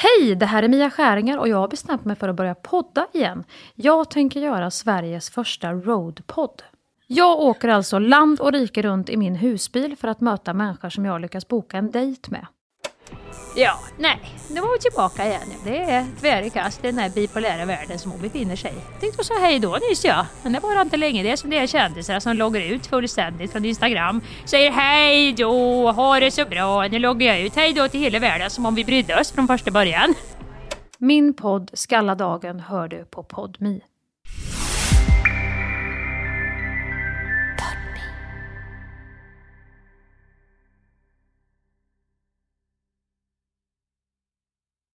Hej, 0.00 0.34
det 0.34 0.46
här 0.46 0.62
är 0.62 0.68
Mia 0.68 0.90
Skäringer 0.90 1.38
och 1.38 1.48
jag 1.48 1.56
har 1.56 1.68
bestämt 1.68 2.04
mig 2.04 2.16
för 2.16 2.28
att 2.28 2.36
börja 2.36 2.54
podda 2.54 3.06
igen. 3.12 3.44
Jag 3.74 4.10
tänker 4.10 4.40
göra 4.40 4.70
Sveriges 4.70 5.30
första 5.30 5.72
roadpodd. 5.72 6.62
Jag 7.06 7.38
åker 7.40 7.68
alltså 7.68 7.98
land 7.98 8.40
och 8.40 8.52
rike 8.52 8.82
runt 8.82 9.10
i 9.10 9.16
min 9.16 9.34
husbil 9.34 9.96
för 9.96 10.08
att 10.08 10.20
möta 10.20 10.54
människor 10.54 10.90
som 10.90 11.04
jag 11.04 11.20
lyckas 11.20 11.48
boka 11.48 11.76
en 11.76 11.90
dejt 11.90 12.30
med. 12.30 12.46
Ja, 13.54 13.78
nej, 13.98 14.20
nu 14.50 14.60
var 14.60 14.72
vi 14.72 14.78
tillbaka 14.78 15.26
igen. 15.26 15.42
Det 15.64 15.78
är 15.78 16.06
tvärkast 16.20 16.84
i 16.84 16.86
den 16.86 16.98
här 16.98 17.10
bipolära 17.10 17.64
världen 17.64 17.98
som 17.98 18.10
hon 18.10 18.20
befinner 18.20 18.56
sig 18.56 18.70
i. 18.70 19.00
Tänkte 19.00 19.24
säga 19.24 19.40
hej 19.40 19.58
då 19.58 19.78
nyss 19.90 20.04
ja, 20.04 20.26
men 20.42 20.52
det 20.52 20.60
var 20.60 20.82
inte 20.82 20.96
länge 20.96 21.22
det 21.22 21.36
som 21.36 21.50
det 21.50 21.58
är 21.58 21.66
kändisar 21.66 22.20
som 22.20 22.36
loggar 22.36 22.60
ut 22.60 22.86
fullständigt 22.86 23.52
från 23.52 23.64
Instagram. 23.64 24.20
Säger 24.44 24.70
hej 24.70 25.32
då, 25.32 25.52
ha 25.92 26.20
det 26.20 26.30
så 26.30 26.44
bra, 26.44 26.88
nu 26.88 26.98
loggar 26.98 27.26
jag 27.26 27.40
ut, 27.40 27.56
hej 27.56 27.72
då 27.72 27.88
till 27.88 28.00
hela 28.00 28.18
världen 28.18 28.50
som 28.50 28.66
om 28.66 28.74
vi 28.74 28.84
brydde 28.84 29.20
oss 29.20 29.32
från 29.32 29.46
första 29.46 29.70
början. 29.70 30.14
Min 30.98 31.34
podd 31.34 31.70
Skalla 31.72 32.14
dagen 32.14 32.60
hör 32.60 32.88
du 32.88 33.04
på 33.04 33.22
Podmi. 33.22 33.80